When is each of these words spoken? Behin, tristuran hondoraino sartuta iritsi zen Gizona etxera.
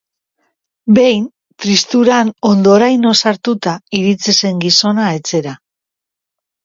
Behin, 0.99 1.27
tristuran 1.65 2.31
hondoraino 2.51 3.13
sartuta 3.25 3.77
iritsi 4.01 4.35
zen 4.39 4.65
Gizona 4.67 5.07
etxera. 5.19 5.55